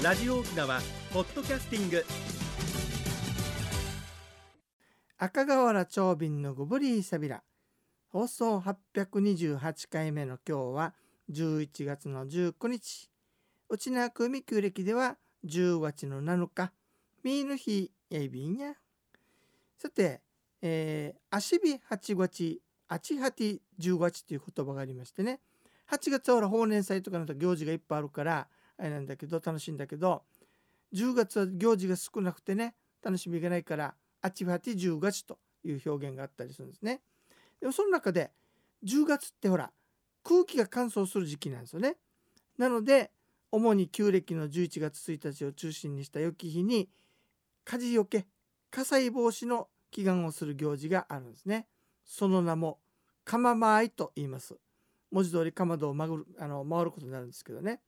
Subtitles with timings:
[0.00, 0.80] ラジオ沖縄
[1.12, 2.04] ポッドキャスティング。
[5.18, 7.42] 赤瓦長瓶のゴブリーサビラ
[8.06, 10.94] 放送828回目の今日は
[11.32, 13.10] 11月の19日。
[13.68, 16.70] 内縄組旧暦では10月の7日。
[17.24, 18.74] ミーの日やいびんや。
[19.78, 20.20] さて、
[20.62, 25.40] えー、足日8月あちはて10月という言葉がありましてね。
[25.90, 28.46] 8月はほら法年祭とかの行事がいっぱいあるから
[28.78, 30.22] あれなんだけど楽しいんだけど
[30.94, 37.00] 10月は行事が少なくてね楽しみがないからあちはて10月という表現があったりするんですね。
[37.60, 38.30] でもその中で
[38.84, 39.70] 10月ってほら
[40.24, 41.96] 空気が乾燥する時期なんですよね。
[42.56, 43.10] なので
[43.50, 46.88] 主に旧暦の11月1日を中心にした良き日に
[47.64, 48.26] 火事よけ
[48.70, 51.66] 火災防止の祈願をする行事があるんですね。
[52.04, 52.78] その名も
[53.24, 54.56] 釜舞いと言います。
[55.10, 57.80] 文字通りかまどを回るあの回ることになるんですけどね。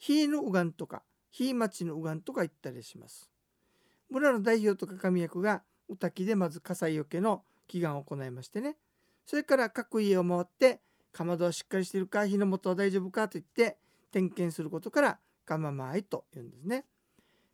[0.00, 3.30] 火の右岸とか火町の右岸とか言ったりします。
[4.08, 8.76] 村の代表とか神役が御嶽でまず火災よけの祈願を行いましてね
[9.24, 10.80] それから各家を回って
[11.12, 13.78] かまどはしっかりしてるか火の元は大丈夫かと言って
[14.10, 16.84] 点検することから釜舞と言うんですね。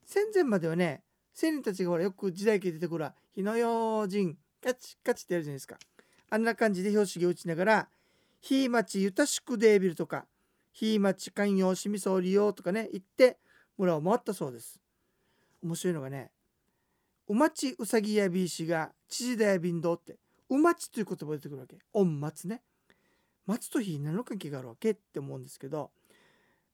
[0.04, 1.02] 戦前まではね
[1.40, 5.78] 青年たちがほらよく時代劇出てくる火の用心カチカチってやるじゃないですか。
[6.30, 7.88] あんな感じで標識を打ちながら
[8.40, 10.26] 「火町ゆたしくデービル」とか
[10.76, 13.38] 「火町寛容しみそう利用」とかね言って
[13.78, 14.78] 村を回ったそうです。
[15.62, 16.30] 面白いのがね
[17.28, 20.18] 「うまちうさぎやびいしが父だやびんど」って
[20.50, 21.78] 「うまち」という言葉が出てくるわけ。
[21.94, 22.62] おん松ね。
[23.46, 25.92] 松と火何の関係があるわけって思うんですけど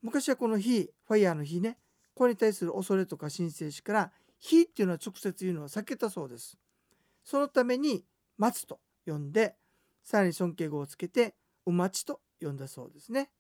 [0.01, 1.79] 昔はこの火ファイヤーの火ね
[2.15, 6.59] これに対する恐れとか神聖視から火っていうのは直接言うのは避けたそうです。
[7.23, 8.05] そのために
[8.37, 9.55] 松と呼んで
[10.03, 11.37] さらに尊敬語をつけて
[11.67, 13.31] うまちと呼んだそうですね。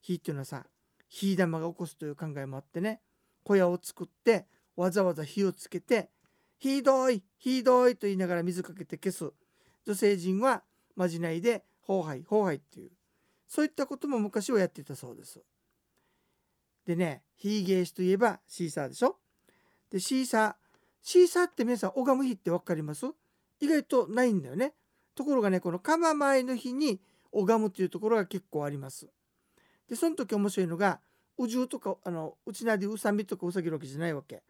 [0.00, 0.66] 火っていうのはさ
[1.08, 3.00] 火玉が起こすという考えもあってね
[3.44, 6.10] 小屋を作ってわざわざ火をつけて
[6.58, 9.32] 「ひどいひどい」と言いながら水かけて消す
[9.86, 10.62] 女性陣は
[10.96, 12.90] まじないで「ほうはいほうはい」っていう
[13.48, 15.42] そういったことも昔はやっていたそうです。
[16.86, 19.18] でね火芸師といえばシーサーでしょ？
[19.90, 23.06] でシーサーシーサーって皆さん拝む日って分かります？
[23.60, 24.74] 意外とないんだよね。
[25.14, 27.00] ところがねこの釜前の日に
[27.32, 29.08] 拝むというところが結構あります。
[29.90, 31.00] でその時面白いのが
[31.36, 34.42] うじゅうとかあのうちなでうさみとかうさぎるわけじゃないわけ。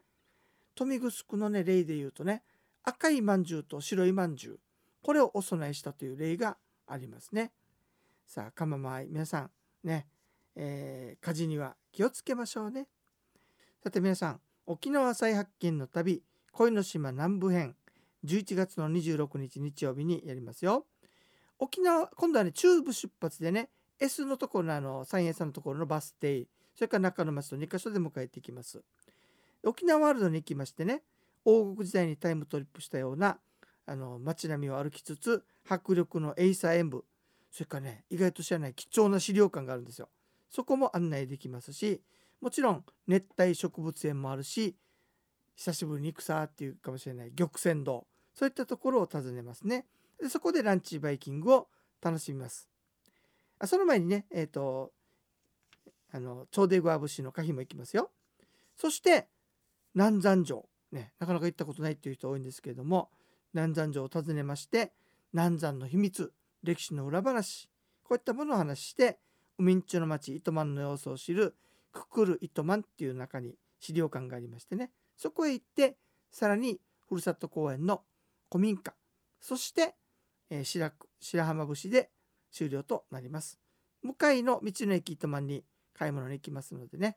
[0.74, 2.42] 富城のね例で言うとね
[2.84, 4.60] 赤いまんじゅうと白いまんじゅう
[5.02, 6.56] これをお供えしたという例が
[6.86, 7.52] ありますね。
[8.26, 9.50] さあ釜前皆さん
[9.82, 10.06] ね、
[10.54, 12.86] えー、火事には気をつけましょうね。
[13.82, 17.76] さて皆さん沖縄再発見の旅恋の島南部編
[18.24, 20.86] 11月の26日日曜日にやりますよ。
[21.58, 28.82] 沖縄今度はね中部出発でね S のところのあの三栄さんのところのバス停それから中の町と2カ所で迎えていきます。
[29.62, 31.02] 沖縄ワールドに行きましてね
[31.44, 33.38] 王国時代にタイムトリップしたような
[33.86, 37.02] あの街並みを歩きつつ迫力のエイサー演舞
[37.50, 40.08] それからね意外と知らない貴重な資料館があるんですよ。
[40.48, 42.00] そこも案内できますし
[42.40, 44.74] もちろん熱帯植物園もあるし
[45.56, 49.84] 久しぶりに行くさっていうかもしれない玉泉堂そういったところを訪ねますね。
[50.18, 51.68] でそこでランチバイキングを
[52.00, 52.69] 楽しみます。
[53.60, 54.90] あその前にね、えっ、ー、と、
[56.12, 58.10] あの、超デグア節の可否も行きますよ。
[58.76, 59.28] そして、
[59.94, 60.66] 南山城。
[60.90, 63.10] ね、なかなか行ったことないっていう人多いんですけれども、
[63.52, 64.92] 南山城を訪ねまして、
[65.32, 66.32] 南山の秘密、
[66.62, 67.68] 歴史の裏話、
[68.02, 69.18] こういったものを話して、
[69.58, 71.54] 海んちの町、糸満の様子を知る、
[71.92, 75.96] くくる糸満っていう中に資料館がありましてね、そこへ行って、
[76.30, 78.02] さらにふるさと公園の
[78.50, 78.94] 古民家、
[79.40, 79.94] そして、
[80.48, 82.10] えー、白白浜節で
[82.52, 83.58] 終了となります。
[84.02, 87.16] 向かいの道の駅糸満に買い物に行きますのでね、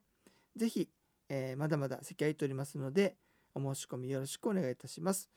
[0.56, 0.90] ぜひ、
[1.30, 3.16] えー、まだまだ席空いておりますので、
[3.56, 5.30] お申し込みよろしくお願いいたします。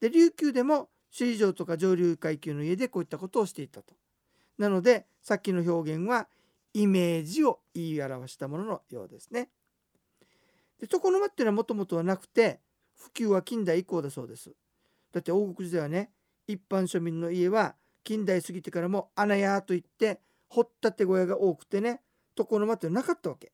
[0.00, 3.94] で琉球でも首里城とか上流階級の家でこういったことをしていたと。
[4.58, 6.28] なのでさっきの表現は
[6.72, 9.48] イメージを言い表したもののようですね。
[10.84, 12.60] で床の間っていうのはもともとはなくて
[12.94, 14.54] 普及は近代以降だそうです。
[15.12, 16.10] だって王国時代はね
[16.46, 22.02] 一般庶民の家は近代過ぎてからも穴屋といって掘ったて小屋が多くてね
[22.38, 23.52] 床の間ってなかったわけ。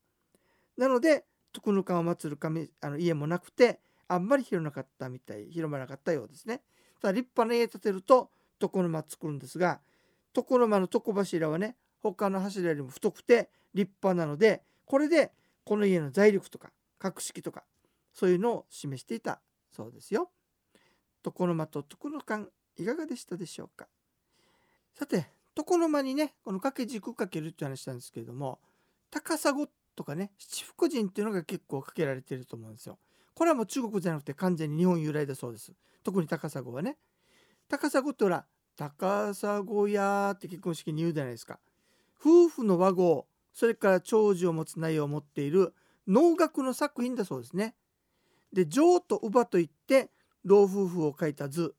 [0.77, 6.63] なので徳の川を祀る神あの家もなくてあんまり広なかったみたい広まなかったようですね。
[7.01, 8.31] ただ立派な家建てると
[8.61, 9.81] 床の間作るんですが
[10.37, 15.33] 床の間の床柱はね他の柱よりも太くて立派なのでこれで
[15.65, 16.71] この家の財力とか
[17.01, 17.65] 格式とか
[18.15, 19.41] そういうのを示していた
[19.73, 20.31] そうですよ。
[21.25, 23.89] 床の間と床の間いかがでしたでしょうか
[24.95, 25.27] さて
[25.57, 28.61] 床の間にねこの掛け軸かけるって話なんですけれども
[29.11, 29.55] 高砂
[29.97, 32.99] とかね七福神っていうのが結構かけられてると思うんですよ。
[33.35, 35.73] これはもう中国じゃなくて完全に日本由来だそうです。
[36.03, 36.97] 特に高砂はね。
[37.69, 38.45] 高砂ってほら
[38.77, 41.59] 高砂屋って結婚式に言うじゃないですか。
[42.21, 45.75] 夫婦の和合それから長寿を持つ内容を持っている
[46.11, 47.77] 能楽の作品だそうですね。
[48.53, 50.11] で情と乳母といって
[50.45, 51.75] 老夫婦を書いた図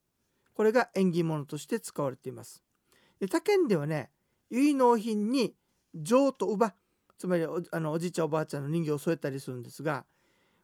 [0.54, 2.64] これが縁起物として使われています。
[3.20, 4.10] で他県ではね
[4.50, 5.54] 結納品に
[5.94, 6.74] 情と乳母
[7.18, 10.06] つまりあのおじいちゃんおばあちゃんの人形を添えたりするんですが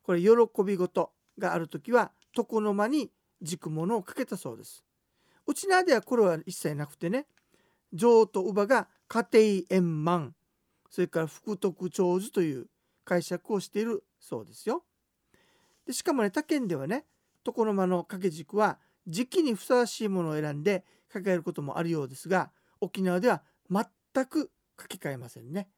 [0.02, 0.30] これ喜
[0.66, 3.12] び事がある時は床の間に
[3.42, 4.84] 軸物をかけたそうです。
[5.46, 7.26] うちなではこれは一切なくてね
[7.94, 10.36] 情と乳母が家庭円満
[10.90, 12.68] それから福徳長寿という
[13.08, 14.84] 解釈をしているそうですよ。
[15.86, 17.06] でしかもね他県ではね
[17.46, 22.52] 床の間の掛け軸は時期にふさわしいものを選んで掛けることもあるようですが
[22.82, 23.86] 沖縄では全
[24.26, 25.70] く書き換えませんね。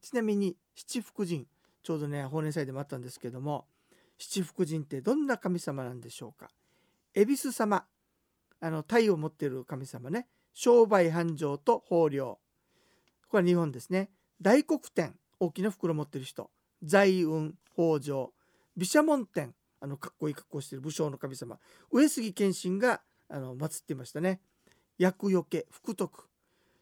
[0.00, 1.48] ちなみに七福神
[1.82, 3.66] ちょうどね法年祭でもあったんですけども
[4.18, 6.50] 七福神ってどんな神様なんでしょうか。
[7.12, 7.84] 恵比寿様
[8.60, 10.28] あの太を持っている神様ね。
[10.54, 12.38] 商売繁盛と豊漁。
[13.28, 14.10] これは日本ですね。
[14.40, 15.18] 大黒天。
[15.42, 16.50] 大きな袋持ってる人。
[16.84, 18.30] 財運豊穣
[18.76, 19.52] 毘沙門天。
[19.80, 20.82] あのかっこいい格好してる。
[20.82, 21.58] 武将の神様。
[21.90, 24.40] 上杉謙信があの祀っていましたね。
[24.98, 26.28] 厄除け福徳。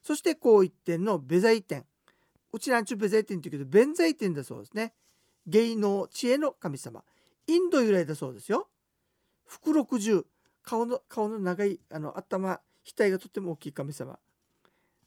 [0.02, 1.86] そして高一点のベザイ天。
[2.52, 4.92] うちなんちゅうベザイ天って言うけど弁財天だそうですね。
[5.46, 7.02] 芸能知恵の神様。
[7.46, 8.68] インド由来だそうですよ。
[9.46, 10.26] 福六十。
[10.62, 14.18] 顔の顔の長いあの頭額がとっても大きい神様。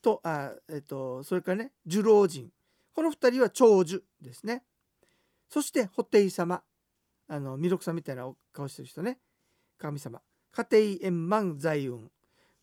[0.02, 2.50] とあ、えっと、それからね寿老人。
[2.94, 4.64] この2人は長寿ですね。
[5.50, 6.64] そして布袋様
[7.28, 9.20] あの弥勒さんみたいな顔してる人ね。
[9.78, 10.22] 神様。
[10.52, 12.12] 家庭円満財運。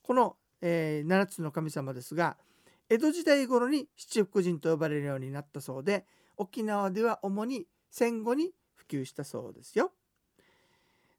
[0.03, 2.37] この、えー、7つの神様ですが
[2.89, 6.05] 江戸時代頃に七福神と呼ばれるようになったそうで
[6.37, 9.93] 沖縄では主に戦後に普及したそうですよ。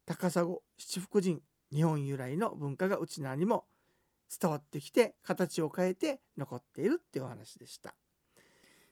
[0.06, 0.46] 高砂
[0.78, 3.66] 七福神日本由来の文化がうちなにも
[4.42, 7.94] 伝わってきて形を変えて残っているっていうお話でした。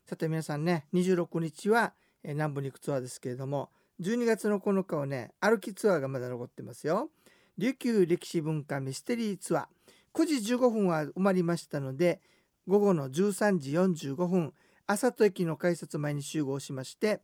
[0.09, 3.69] さて皆さんね26日は南部に行くツアーですけれども
[4.01, 7.11] 12月の9日はね歩きツアーがまだ残ってますよ。
[7.59, 10.19] 琉球歴史文化ミステリーツアー。
[10.19, 12.21] 9時15分は埋まりましたので
[12.67, 14.51] 午後の13時45分
[14.87, 17.21] 朝と駅の改札前に集合しまして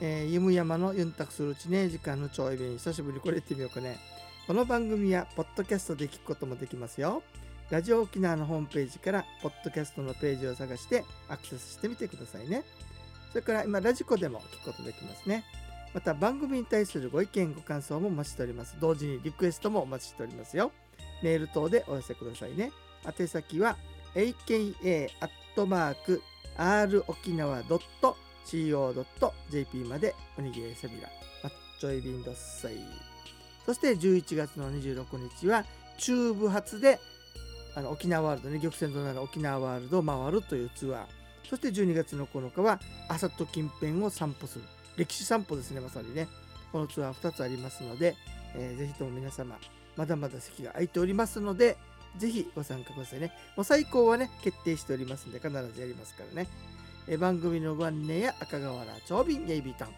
[0.00, 3.96] えー、ゆむ山のユンタクするうちね時間のちょい便久しぶりこれ言ってみようかね。
[4.46, 7.22] この番組はポッドキャストで聞くこともできますよ。
[7.70, 12.62] ラジオ沖縄のホームページからポッドキャストのページを探してアクセスしてみてくださいね。
[13.30, 15.44] それから今ラジコでも聞くことできますね。
[15.92, 18.76] また番組に対するご意見ご感想もお待ちしております。
[18.80, 20.70] 同時にリクエストもお待ちしておりますよ。
[21.22, 22.70] メール等でお寄せくださいね。
[23.04, 23.76] 宛先は
[24.14, 26.22] aka@ アットマーク
[26.56, 27.62] r 沖縄
[28.48, 31.08] .co.jp までおにぎりセビラ
[31.42, 32.74] マッチョイビンドッサイ。
[33.66, 35.04] そして11月の26
[35.38, 35.64] 日は
[35.98, 36.98] 中部発で
[37.74, 41.04] あの沖縄ワールドね玉泉となる沖縄ワールドを回るというツアー。
[41.48, 44.64] そして12月の9日は朝と近辺を散歩する
[44.96, 46.28] 歴史散歩ですねまさにね。
[46.72, 48.14] このツアー2つありますので、
[48.54, 49.56] えー、ぜひとも皆様
[49.96, 51.76] まだまだ席が空いておりますので
[52.18, 53.32] ぜひご参加くださいね。
[53.56, 56.48] もう最高はね決定しておりますんで必ずやりますからね、
[57.10, 59.88] え、番組のご案内や赤瓦長瓶ゲイビータン。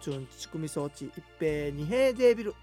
[0.00, 2.54] チュンチ組装置一平二平デービル。